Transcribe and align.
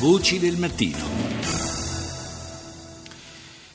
Voci 0.00 0.40
del 0.40 0.56
mattino. 0.58 0.98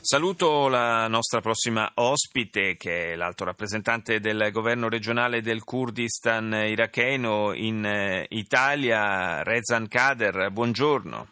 Saluto 0.00 0.68
la 0.68 1.08
nostra 1.08 1.40
prossima 1.40 1.90
ospite, 1.94 2.76
che 2.76 3.12
è 3.12 3.16
l'alto 3.16 3.44
rappresentante 3.44 4.20
del 4.20 4.50
governo 4.52 4.90
regionale 4.90 5.40
del 5.40 5.64
Kurdistan 5.64 6.52
iracheno 6.52 7.54
in 7.54 7.84
eh, 7.84 8.26
Italia, 8.28 9.42
Rezan 9.42 9.88
Kader. 9.88 10.50
Buongiorno. 10.50 11.28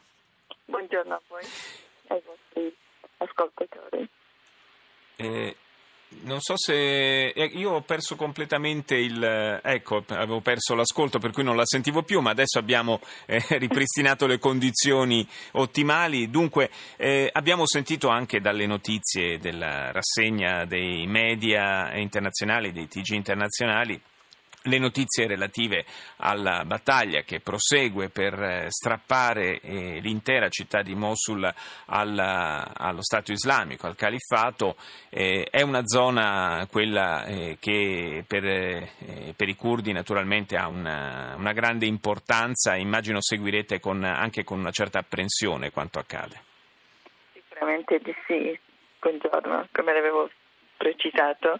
Buongiorno 0.64 1.14
a 1.14 1.20
voi 1.28 1.42
e 1.42 2.14
ai 2.14 2.22
vostri 2.24 2.76
ascoltatori. 3.18 4.08
Eh, 5.16 5.56
non 6.22 6.40
so 6.40 6.54
se 6.56 7.28
eh, 7.28 7.44
io 7.54 7.72
ho 7.72 7.80
perso 7.82 8.16
completamente 8.16 8.96
il 8.96 9.22
ecco, 9.62 10.04
avevo 10.08 10.40
perso 10.40 10.74
l'ascolto 10.74 11.18
per 11.18 11.32
cui 11.32 11.42
non 11.42 11.56
la 11.56 11.64
sentivo 11.64 12.02
più, 12.02 12.20
ma 12.20 12.30
adesso 12.30 12.58
abbiamo 12.58 13.00
eh, 13.26 13.42
ripristinato 13.58 14.26
le 14.26 14.38
condizioni 14.38 15.26
ottimali. 15.52 16.30
Dunque, 16.30 16.70
eh, 16.96 17.28
abbiamo 17.32 17.66
sentito 17.66 18.08
anche 18.08 18.40
dalle 18.40 18.66
notizie 18.66 19.38
della 19.38 19.92
rassegna 19.92 20.64
dei 20.64 21.06
media 21.06 21.94
internazionali, 21.96 22.72
dei 22.72 22.88
TG 22.88 23.10
internazionali 23.10 24.00
le 24.68 24.78
notizie 24.78 25.26
relative 25.26 25.84
alla 26.18 26.64
battaglia 26.64 27.22
che 27.22 27.40
prosegue 27.40 28.08
per 28.10 28.34
eh, 28.34 28.66
strappare 28.70 29.60
eh, 29.60 29.98
l'intera 30.00 30.48
città 30.48 30.82
di 30.82 30.94
Mosul 30.94 31.52
alla, 31.86 32.72
allo 32.76 33.02
Stato 33.02 33.32
islamico, 33.32 33.86
al 33.86 33.96
califfato, 33.96 34.76
eh, 35.08 35.46
è 35.50 35.62
una 35.62 35.84
zona 35.84 36.66
quella 36.70 37.24
eh, 37.24 37.56
che 37.60 38.24
per, 38.26 38.44
eh, 38.44 39.34
i 39.36 39.56
curdi 39.56 39.92
naturalmente 39.92 40.56
ha 40.56 40.68
una, 40.68 41.52
grande 41.52 41.86
importanza, 41.86 42.76
immagino 42.76 43.20
seguirete 43.20 43.80
anche 43.82 44.44
con 44.44 44.58
una 44.58 44.70
certa 44.70 44.98
apprensione 44.98 45.70
quanto 45.70 45.98
accade. 45.98 46.42
Sicuramente 47.32 47.98
di 48.00 48.14
sì, 48.26 48.58
buongiorno, 49.00 49.68
come 49.72 49.92
l'avevo 49.92 50.30
precisato. 50.76 51.58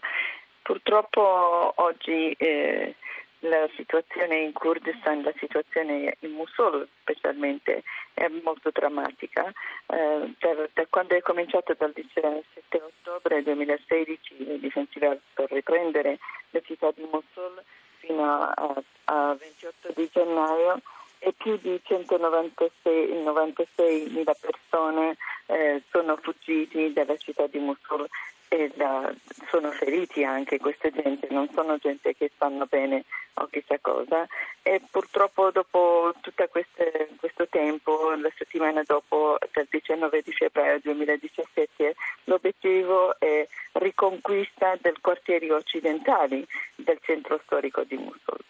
Purtroppo 0.69 1.73
oggi 1.77 2.31
eh, 2.33 2.93
la 3.39 3.67
situazione 3.75 4.37
in 4.41 4.53
Kurdistan, 4.53 5.23
la 5.23 5.33
situazione 5.39 6.15
in 6.19 6.33
Mosul 6.33 6.87
specialmente 7.01 7.81
è 8.13 8.27
molto 8.43 8.69
drammatica. 8.71 9.51
Eh, 9.87 10.35
da, 10.37 10.69
da, 10.71 10.85
quando 10.87 11.15
è 11.15 11.21
cominciato 11.21 11.73
dal 11.75 11.91
17 11.91 12.43
ottobre 12.83 13.41
2016 13.41 14.59
l'offensiva 14.61 15.17
per 15.33 15.51
riprendere 15.51 16.19
la 16.51 16.61
città 16.61 16.91
di 16.91 17.07
Mosul 17.11 17.63
fino 17.97 18.23
a, 18.23 18.83
a 19.05 19.33
28 19.39 19.91
di 19.95 20.07
gennaio 20.13 20.81
e 21.19 21.33
più 21.33 21.57
di 21.57 21.79
196.000 21.85 24.31
persone 24.39 25.17
eh, 25.47 25.83
sono 25.91 26.15
fuggiti 26.17 26.93
dalla 26.93 27.17
città 27.17 27.47
di 27.47 27.59
Mosul 27.59 28.07
e 28.51 28.71
da, 28.75 29.13
sono 29.51 29.71
feriti 29.71 30.23
anche 30.23 30.57
queste 30.57 30.91
gente, 30.91 31.27
non 31.29 31.47
sono 31.53 31.77
gente 31.77 32.15
che 32.15 32.31
stanno 32.33 32.65
bene 32.65 33.05
o 33.35 33.47
chissà 33.47 33.77
cosa 33.79 34.27
e 34.63 34.81
purtroppo 34.89 35.51
dopo 35.51 36.13
tutto 36.19 36.49
questo 36.49 37.47
tempo, 37.49 38.11
la 38.15 38.31
settimana 38.35 38.81
dopo, 38.85 39.37
del 39.51 39.67
19 39.69 40.21
di 40.23 40.31
febbraio 40.31 40.79
2017, 40.81 41.95
l'obiettivo 42.25 43.17
è 43.19 43.47
riconquista 43.73 44.75
del 44.81 44.99
quartieri 44.99 45.51
occidentali 45.51 46.45
del 46.75 46.97
centro 47.01 47.39
storico 47.45 47.83
di 47.83 47.97
Mosul. 47.97 48.48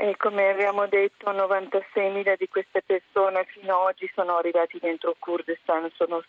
E 0.00 0.14
come 0.16 0.50
abbiamo 0.50 0.86
detto, 0.86 1.32
96.000 1.32 2.36
di 2.38 2.48
queste 2.48 2.82
persone 2.86 3.44
fino 3.46 3.80
ad 3.80 3.86
oggi 3.86 4.08
sono 4.14 4.36
arrivati 4.36 4.78
dentro 4.78 5.16
Kurdistan, 5.18 5.90
sono, 5.96 6.22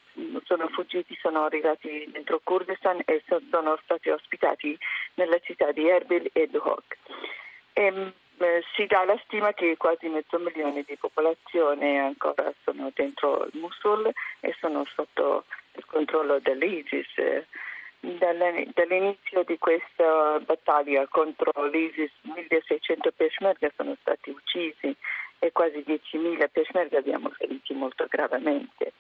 sono 0.46 0.68
fuggiti, 0.70 1.16
sono 1.22 1.44
arrivati 1.44 2.10
dentro 2.10 2.42
Kurdistan 2.44 3.00
e 3.06 3.24
sono 3.28 3.78
stati 3.84 4.10
ospitati 4.10 4.76
nella 5.14 5.38
città 5.42 5.72
di 5.72 5.88
Erbil 5.88 6.32
e 6.34 6.48
Duhok. 6.48 6.98
E, 7.74 8.14
eh, 8.40 8.64
si 8.74 8.88
dà 8.88 9.06
la 9.06 9.22
stima 9.26 9.54
che 9.54 9.78
quasi 9.78 10.08
mezzo 10.08 10.40
milione 10.40 10.84
di 10.88 10.98
popolazione 10.98 12.00
ancora 12.00 12.52
sono 12.64 12.92
dentro 12.96 13.50
Mosul 13.52 14.12
e 14.40 14.56
sono 14.60 14.84
sotto 14.96 15.46
il 15.74 15.86
controllo 15.86 16.40
dell'ISIS. 16.40 17.46
Dall'inizio 18.02 19.44
di 19.44 19.58
questa 19.58 20.40
battaglia 20.40 21.06
contro 21.08 21.52
l'ISIS 21.66 22.12
1600 22.22 23.12
peshmerga 23.12 23.70
sono 23.76 23.96
stati 24.00 24.30
uccisi 24.30 24.96
e 25.40 25.52
quasi 25.52 25.84
10.000 25.86 26.48
peshmerga 26.50 26.98
abbiamo 26.98 27.30
feriti 27.30 27.74
molto 27.74 28.06
gravemente. 28.08 28.94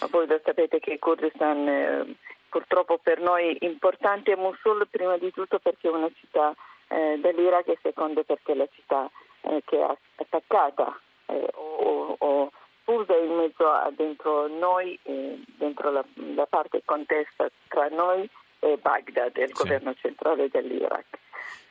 Ma 0.00 0.06
voi 0.08 0.28
lo 0.28 0.40
sapete 0.44 0.78
che 0.78 0.92
il 0.92 0.98
Kurdistan 1.00 1.68
eh, 1.68 2.14
purtroppo 2.48 2.98
per 2.98 3.20
noi 3.20 3.56
è 3.56 3.64
importante 3.64 4.36
Mosul 4.36 4.86
prima 4.88 5.18
di 5.18 5.32
tutto 5.32 5.58
perché 5.58 5.88
è 5.88 5.92
una 5.92 6.10
città 6.14 6.54
eh, 6.88 7.18
dell'Iraq 7.20 7.68
e 7.68 7.78
secondo 7.82 8.22
perché 8.22 8.52
è 8.52 8.56
la 8.56 8.68
città 8.72 9.10
eh, 9.42 9.62
che 9.64 9.80
è 9.80 9.96
attaccata 10.16 10.96
eh, 11.26 11.48
o, 11.54 12.14
o 12.18 12.52
fusa 12.84 13.16
in 13.16 13.34
mezzo 13.34 13.68
a 13.68 13.90
dentro 13.90 14.46
noi, 14.46 14.98
dentro 15.02 15.90
la, 15.90 16.04
la 16.34 16.46
parte 16.46 16.82
contesta 16.84 17.48
tra 17.68 17.88
noi 17.88 18.28
e 18.64 18.78
Baghdad, 18.80 19.36
il 19.36 19.48
sì. 19.48 19.62
governo 19.62 19.92
centrale 19.94 20.48
dell'Iraq. 20.48 21.18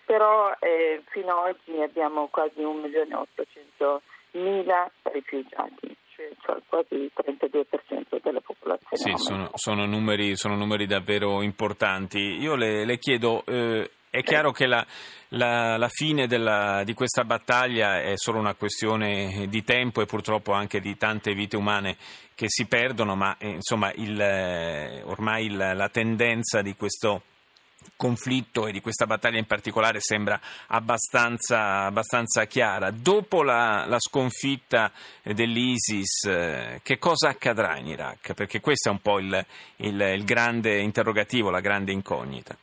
Però 0.06 0.52
eh, 0.60 1.02
fino 1.10 1.40
ad 1.40 1.56
oggi 1.56 1.82
abbiamo 1.82 2.28
quasi 2.28 2.62
1.800.000 2.62 4.88
rifugiati, 5.12 5.98
cioè, 6.14 6.30
cioè 6.42 6.58
quasi 6.68 6.94
il 6.96 7.12
32% 7.16 8.20
della 8.22 8.42
popolazione. 8.42 8.98
Sì, 8.98 9.14
sono, 9.16 9.50
sono, 9.56 9.86
numeri, 9.86 10.36
sono, 10.36 10.56
numeri, 10.56 10.86
davvero 10.86 11.42
importanti. 11.42 12.20
Io 12.20 12.54
le, 12.56 12.86
le 12.86 13.00
chiedo... 13.00 13.44
Eh, 13.46 13.90
è 14.14 14.22
chiaro 14.22 14.52
che 14.52 14.68
la, 14.68 14.86
la, 15.30 15.76
la 15.76 15.88
fine 15.90 16.28
della, 16.28 16.84
di 16.84 16.94
questa 16.94 17.24
battaglia 17.24 18.00
è 18.00 18.14
solo 18.16 18.38
una 18.38 18.54
questione 18.54 19.48
di 19.50 19.64
tempo 19.64 20.04
e 20.04 20.06
purtroppo 20.06 20.52
anche 20.52 20.80
di 20.80 20.96
tante 20.98 21.34
vite 21.34 21.56
umane 21.56 21.98
che 22.36 22.46
si 22.48 22.68
perdono, 22.68 23.16
ma 23.16 23.36
eh, 23.40 23.50
insomma 23.50 23.92
il, 23.94 24.22
eh, 24.22 25.02
ormai 25.06 25.48
il, 25.48 25.58
la 25.58 25.90
tendenza 25.90 26.62
di 26.62 26.76
questo 26.76 27.24
conflitto 27.96 28.68
e 28.68 28.72
di 28.72 28.82
questa 28.82 29.08
battaglia 29.08 29.40
in 29.40 29.48
particolare 29.48 29.98
sembra 30.00 30.40
abbastanza, 30.68 31.86
abbastanza 31.86 32.46
chiara. 32.46 32.92
Dopo 32.92 33.42
la, 33.42 33.86
la 33.88 34.00
sconfitta 34.00 34.92
dell'ISIS, 35.24 36.26
eh, 36.26 36.82
che 36.84 37.00
cosa 37.00 37.30
accadrà 37.30 37.78
in 37.78 37.88
Iraq? 37.88 38.36
Perché 38.36 38.60
questo 38.60 38.90
è 38.90 38.92
un 38.92 39.02
po' 39.02 39.18
il, 39.18 39.44
il, 39.78 40.00
il 40.00 40.24
grande 40.24 40.80
interrogativo, 40.82 41.50
la 41.50 41.62
grande 41.62 41.92
incognita. 41.92 42.56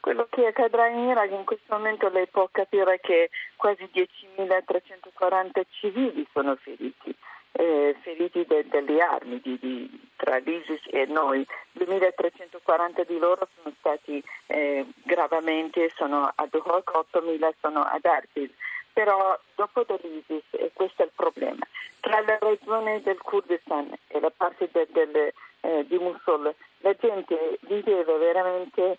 Quello 0.00 0.26
che 0.30 0.46
accadrà 0.46 0.88
in 0.88 1.08
Iraq 1.10 1.30
in 1.30 1.44
questo 1.44 1.74
momento 1.74 2.08
lei 2.08 2.26
può 2.26 2.48
capire 2.50 3.00
che 3.00 3.28
quasi 3.56 3.88
10.340 3.92 5.62
civili 5.68 6.26
sono 6.32 6.56
feriti, 6.56 7.14
eh, 7.52 7.94
feriti 8.00 8.46
de- 8.46 8.66
delle 8.68 9.02
armi 9.02 9.40
di, 9.42 9.58
di, 9.60 10.08
tra 10.16 10.38
l'ISIS 10.38 10.80
e 10.90 11.04
noi. 11.04 11.46
2.340 11.78 13.06
di 13.06 13.18
loro 13.18 13.46
sono 13.56 13.74
stati 13.78 14.24
eh, 14.46 14.86
gravemente, 15.02 15.92
sono 15.94 16.32
ad 16.34 16.48
Duhok, 16.48 17.06
8.000 17.12 17.50
sono 17.60 17.82
ad 17.82 18.04
Arbil. 18.06 18.52
Però 18.94 19.38
dopo 19.54 19.84
dell'ISIS, 19.84 20.44
e 20.52 20.70
questo 20.72 21.02
è 21.02 21.04
il 21.04 21.12
problema, 21.14 21.64
tra 22.00 22.20
la 22.22 22.38
regione 22.40 23.02
del 23.02 23.20
Kurdistan 23.20 23.92
e 24.08 24.18
la 24.18 24.30
parte 24.34 24.68
de- 24.72 24.88
de- 24.90 25.34
eh, 25.60 25.84
di 25.86 25.98
Mosul, 25.98 26.54
la 26.78 26.94
gente 26.94 27.58
viveva 27.60 28.16
veramente 28.16 28.98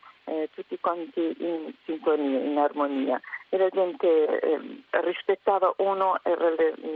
tutti 0.71 0.79
quanti 0.79 1.35
in 1.39 1.73
sintonia, 1.83 2.39
in 2.39 2.57
armonia 2.57 3.19
e 3.49 3.57
la 3.57 3.69
gente 3.69 4.39
eh, 4.39 4.59
rispettava 5.01 5.73
uno 5.77 6.17
e 6.23 6.35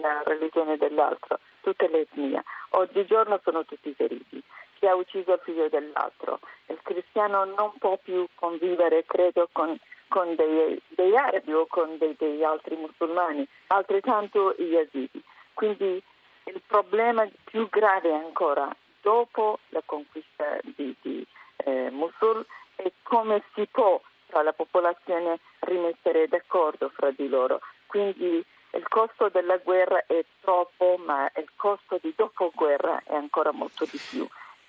la 0.01 0.23
religione 0.23 0.77
dell'altro, 0.77 1.39
tutte 1.61 1.89
le 1.89 2.01
etnie. 2.01 2.41
Oggigiorno 2.69 3.39
sono 3.43 3.65
tutti 3.65 3.93
feriti. 3.93 4.41
Chi 4.79 4.87
ha 4.87 4.95
ucciso 4.95 5.33
il 5.33 5.41
figlio 5.43 5.67
dell'altro. 5.67 6.39
Il 6.67 6.79
cristiano 6.83 7.43
non 7.43 7.73
può 7.79 7.97
più 8.01 8.25
convivere, 8.35 9.03
credo, 9.05 9.49
con, 9.51 9.77
con 10.07 10.35
dei, 10.35 10.81
dei, 10.87 11.17
arabi 11.17 11.51
o 11.53 11.65
con 11.67 11.97
dei, 11.97 12.15
degli 12.17 12.43
altri 12.43 12.75
musulmani, 12.75 13.45
altrettanto 13.67 14.55
i 14.57 14.65
yazidi. 14.65 15.21
Quindi 15.53 16.01
il 16.45 16.61
problema 16.65 17.27
più 17.45 17.67
grave 17.69 18.13
ancora, 18.13 18.73
dopo 19.01 19.59
la 19.69 19.81
conquista 19.85 20.59
di, 20.75 20.95
di 21.01 21.25
eh, 21.57 21.89
Mosul, 21.89 22.45
e 22.75 22.93
come 23.03 23.43
si 23.53 23.67
può 23.71 24.01
tra 24.27 24.41
la 24.41 24.53
popolazione 24.53 25.39
rimettere 25.59 26.27
d'accordo 26.27 26.89
fra 26.89 27.11
di 27.11 27.27
loro. 27.27 27.59
Quindi 27.85 28.43
il 28.75 28.87
costo 28.89 29.29
della 29.29 29.57
guerra 29.57 30.03
è 30.05 30.25
troppo, 30.41 30.97
ma 31.05 31.29
il 31.37 31.49
costo 31.55 31.97
di 32.01 32.13
dopoguerra 32.15 33.01
è 33.05 33.15
ancora 33.15 33.51
molto 33.51 33.85
di 33.85 33.99
più. 34.09 34.27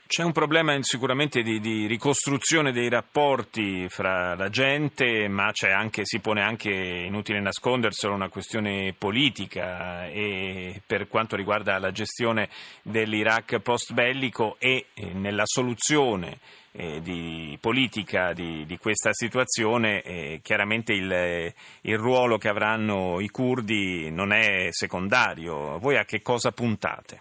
C'è 0.09 0.23
un 0.23 0.31
problema 0.31 0.73
sicuramente 0.83 1.43
di, 1.43 1.59
di, 1.59 1.89
ricostruzione 1.89 2.71
dei 2.71 2.89
rapporti 2.89 3.89
fra 3.89 4.37
la 4.37 4.49
gente, 4.49 5.27
ma 5.27 5.51
anche, 5.75 6.03
si 6.05 6.21
pone 6.21 6.43
anche, 6.43 6.71
inutile 6.71 7.41
nasconderselo, 7.41 8.15
una 8.15 8.29
questione 8.29 8.95
politica 8.97 10.07
e 10.07 10.81
per 10.87 11.09
quanto 11.09 11.35
riguarda 11.35 11.81
la 11.81 11.91
gestione 11.91 12.49
dell'Iraq 12.83 13.59
post 13.59 13.95
bellico 13.95 14.55
e 14.61 14.87
eh, 14.95 15.13
nella 15.13 15.43
soluzione 15.45 16.39
eh, 16.77 17.01
di 17.01 17.57
politica 17.61 18.33
di, 18.33 18.67
di 18.67 18.79
questa 18.79 19.13
situazione, 19.13 20.03
eh, 20.03 20.41
chiaramente 20.43 20.93
il, 20.93 21.53
il 21.81 21.99
ruolo 21.99 22.37
che 22.37 22.49
avranno 22.49 23.21
i 23.21 23.29
curdi 23.29 24.11
non 24.11 24.33
è 24.33 24.69
secondario. 24.71 25.79
Voi 25.79 25.97
a 25.97 26.05
che 26.05 26.21
cosa 26.21 26.53
puntate? 26.53 27.21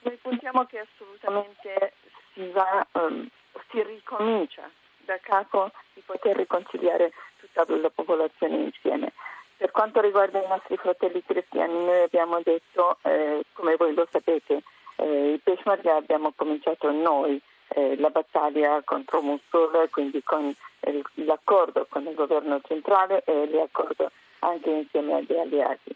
Noi 0.00 0.18
puntiamo 0.20 0.64
che 0.64 0.80
assolutamente 0.80 1.92
si, 2.34 2.50
va, 2.50 2.86
um, 2.92 3.28
si 3.70 3.82
ricomincia 3.82 4.68
da 5.04 5.18
capo 5.22 5.70
di 5.94 6.02
poter 6.04 6.36
riconciliare 6.36 7.12
tutta 7.38 7.64
la 7.76 7.90
popolazione 7.90 8.56
insieme. 8.56 9.12
Per 9.56 9.70
quanto 9.70 10.00
riguarda 10.00 10.42
i 10.42 10.48
nostri 10.48 10.76
fratelli 10.76 11.22
cristiani, 11.24 11.72
noi 11.72 12.02
abbiamo 12.02 12.40
detto, 12.42 12.98
eh, 13.02 13.44
come 13.52 13.76
voi 13.76 13.94
lo 13.94 14.06
sapete, 14.10 14.62
eh, 14.96 15.32
i 15.34 15.38
Peshmerga 15.38 15.96
abbiamo 15.96 16.32
cominciato 16.34 16.90
noi 16.90 17.40
eh, 17.74 17.96
la 17.98 18.10
battaglia 18.10 18.80
contro 18.84 19.20
Mosul, 19.20 19.88
quindi 19.90 20.22
con 20.22 20.54
eh, 20.80 21.02
l'accordo 21.14 21.86
con 21.88 22.06
il 22.06 22.14
governo 22.14 22.60
centrale 22.66 23.22
e 23.24 23.48
l'accordo 23.50 24.10
anche 24.40 24.70
insieme 24.70 25.14
agli 25.14 25.36
alleati. 25.36 25.94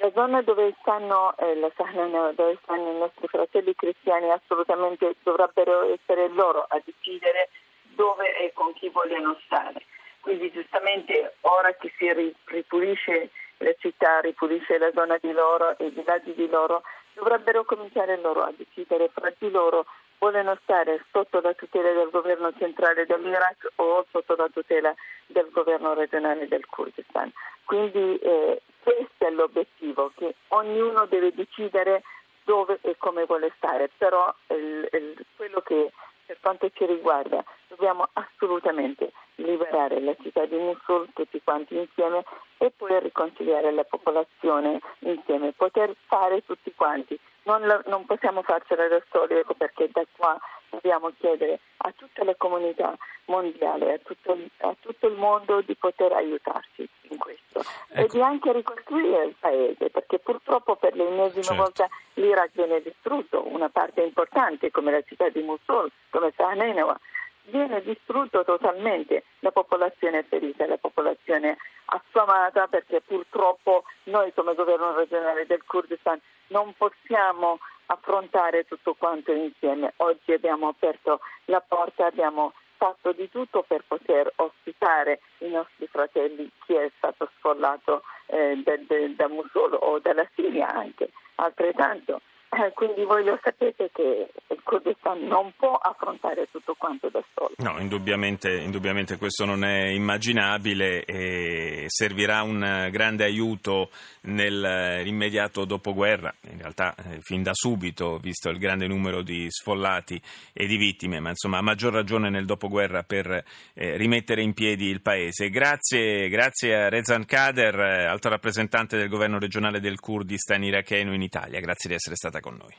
La 0.00 0.10
zona 0.12 0.42
dove 0.42 0.74
stanno, 0.80 1.36
eh, 1.38 1.56
la 1.56 1.70
Sahel, 1.74 2.34
dove 2.34 2.58
stanno 2.62 2.92
i 2.92 2.98
nostri 2.98 3.26
fratelli 3.26 3.74
cristiani 3.74 4.30
assolutamente 4.30 5.16
dovrebbero 5.22 5.92
essere 5.92 6.28
loro 6.28 6.66
a 6.68 6.80
decidere 6.84 7.48
dove 7.94 8.36
e 8.36 8.52
con 8.52 8.72
chi 8.74 8.88
vogliono 8.90 9.36
stare. 9.44 9.82
Quindi 10.20 10.52
giustamente 10.52 11.36
ora 11.40 11.72
che 11.72 11.92
si 11.98 12.12
ripulisce 12.44 13.30
la 13.58 13.74
città, 13.78 14.20
ripulisce 14.20 14.78
la 14.78 14.90
zona 14.94 15.18
di 15.20 15.32
loro 15.32 15.76
e 15.78 15.86
i 15.86 15.90
villaggi 15.90 16.32
di 16.34 16.48
loro, 16.48 16.82
dovrebbero 17.14 17.64
cominciare 17.64 18.16
loro 18.20 18.42
a 18.42 18.52
decidere 18.56 19.08
fra 19.08 19.32
di 19.36 19.50
loro 19.50 19.86
vogliono 20.18 20.58
stare 20.62 21.04
sotto 21.12 21.40
la 21.40 21.54
tutela 21.54 21.92
del 21.92 22.10
governo 22.10 22.52
centrale 22.58 23.06
dell'Iraq 23.06 23.72
o 23.76 24.04
sotto 24.10 24.34
la 24.36 24.48
tutela 24.52 24.94
del 25.26 25.48
governo 25.50 25.94
regionale 25.94 26.48
del 26.48 26.66
Kurdistan. 26.66 27.32
Quindi 27.64 28.18
eh, 28.18 28.60
questo 28.82 29.26
è 29.26 29.30
l'obiettivo, 29.30 30.12
che 30.16 30.34
ognuno 30.48 31.06
deve 31.06 31.32
decidere 31.34 32.02
dove 32.44 32.78
e 32.80 32.96
come 32.96 33.24
vuole 33.26 33.52
stare, 33.56 33.90
però 33.98 34.34
il, 34.48 34.88
il, 34.90 35.24
quello 35.36 35.60
che 35.60 35.92
per 36.24 36.38
quanto 36.40 36.70
ci 36.70 36.86
riguarda 36.86 37.44
dobbiamo 37.68 38.08
assolutamente 38.14 39.12
liberare 39.36 40.00
la 40.00 40.14
città 40.20 40.46
di 40.46 40.56
Mosul 40.56 41.08
tutti 41.14 41.40
quanti 41.42 41.76
insieme 41.76 42.24
e 42.58 42.72
poi 42.74 43.00
riconciliare 43.00 43.70
la 43.72 43.84
popolazione 43.84 44.80
insieme, 45.00 45.52
poter 45.52 45.94
fare 46.06 46.44
tutti 46.44 46.72
quanti. 46.74 47.18
Non, 47.48 47.66
la, 47.66 47.82
non 47.86 48.04
possiamo 48.04 48.42
farcela 48.42 48.88
da 48.88 49.02
soli 49.10 49.38
ecco 49.38 49.54
perché 49.54 49.88
da 49.90 50.04
qua 50.14 50.38
dobbiamo 50.68 51.10
chiedere 51.18 51.60
a 51.78 51.92
tutte 51.96 52.22
le 52.22 52.36
comunità 52.36 52.94
mondiali, 53.24 53.90
a 53.90 53.98
tutto, 54.04 54.36
a 54.58 54.76
tutto 54.78 55.06
il 55.06 55.14
mondo 55.14 55.62
di 55.62 55.74
poter 55.74 56.12
aiutarci 56.12 56.86
in 57.08 57.16
questo 57.16 57.60
ecco. 57.88 58.00
e 58.00 58.06
di 58.08 58.20
anche 58.20 58.52
ricostruire 58.52 59.24
il 59.24 59.34
paese 59.38 59.88
perché 59.88 60.18
purtroppo 60.18 60.76
per 60.76 60.94
l'ennesima 60.94 61.42
certo. 61.42 61.62
volta 61.62 61.88
l'Iraq 62.14 62.50
viene 62.52 62.82
distrutto, 62.82 63.42
una 63.48 63.70
parte 63.70 64.02
importante 64.02 64.70
come 64.70 64.90
la 64.90 65.00
città 65.00 65.30
di 65.30 65.40
Mosul, 65.42 65.90
come 66.10 66.34
Sanenewa 66.36 67.00
viene 67.44 67.80
distrutto 67.80 68.44
totalmente 68.44 69.24
la 69.38 69.52
popolazione 69.52 70.22
ferita, 70.22 70.66
la 70.66 70.76
popolazione 70.76 71.56
affamata 71.86 72.66
perché 72.66 73.00
purtroppo 73.00 73.84
noi 74.04 74.34
come 74.34 74.54
governo 74.54 74.94
regionale 74.94 75.46
del 75.46 75.64
Kurdistan 75.64 76.20
non 76.48 76.74
possiamo 76.76 77.58
affrontare 77.86 78.64
tutto 78.64 78.94
quanto 78.94 79.32
insieme. 79.32 79.92
Oggi 79.96 80.32
abbiamo 80.32 80.68
aperto 80.68 81.20
la 81.46 81.60
porta, 81.60 82.06
abbiamo 82.06 82.52
fatto 82.76 83.12
di 83.12 83.28
tutto 83.28 83.64
per 83.66 83.84
poter 83.86 84.32
ospitare 84.36 85.20
i 85.38 85.48
nostri 85.48 85.86
fratelli, 85.88 86.50
chi 86.64 86.74
è 86.74 86.90
stato 86.96 87.28
sfollato 87.36 88.02
eh, 88.26 88.62
da, 88.64 88.74
da, 89.16 89.28
Mosul 89.28 89.76
o 89.80 89.98
dalla 89.98 90.26
Siria 90.34 90.68
anche, 90.68 91.10
altrettanto. 91.36 92.20
Eh, 92.50 92.72
quindi 92.72 93.04
voi 93.04 93.24
lo 93.24 93.38
sapete 93.42 93.90
che 93.92 94.30
il 94.46 94.57
Kurdistan 94.68 95.24
non 95.26 95.54
può 95.56 95.76
affrontare 95.76 96.46
tutto 96.50 96.74
quanto 96.76 97.08
da 97.08 97.24
solo. 97.34 97.54
No, 97.56 97.80
indubbiamente, 97.80 98.50
indubbiamente 98.50 99.16
questo 99.16 99.46
non 99.46 99.64
è 99.64 99.86
immaginabile 99.86 101.06
e 101.06 101.84
servirà 101.86 102.42
un 102.42 102.88
grande 102.90 103.24
aiuto 103.24 103.88
nell'immediato 104.24 105.64
dopoguerra, 105.64 106.34
in 106.50 106.58
realtà 106.58 106.94
eh, 106.96 107.20
fin 107.22 107.42
da 107.42 107.52
subito, 107.54 108.18
visto 108.18 108.50
il 108.50 108.58
grande 108.58 108.86
numero 108.86 109.22
di 109.22 109.46
sfollati 109.48 110.20
e 110.52 110.66
di 110.66 110.76
vittime, 110.76 111.18
ma 111.18 111.30
insomma 111.30 111.56
a 111.56 111.62
maggior 111.62 111.94
ragione 111.94 112.28
nel 112.28 112.44
dopoguerra 112.44 113.04
per 113.04 113.42
eh, 113.72 113.96
rimettere 113.96 114.42
in 114.42 114.52
piedi 114.52 114.88
il 114.88 115.00
paese. 115.00 115.48
Grazie, 115.48 116.28
grazie 116.28 116.74
a 116.74 116.88
Rezan 116.90 117.24
Kader, 117.24 117.74
alto 118.06 118.28
rappresentante 118.28 118.98
del 118.98 119.08
governo 119.08 119.38
regionale 119.38 119.80
del 119.80 119.98
Kurdistan 119.98 120.62
iracheno 120.62 121.14
in 121.14 121.22
Italia, 121.22 121.58
grazie 121.58 121.88
di 121.88 121.94
essere 121.94 122.16
stata 122.16 122.40
con 122.40 122.56
noi. 122.56 122.76